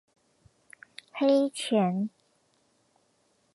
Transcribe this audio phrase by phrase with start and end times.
[1.13, 2.09] 黑錢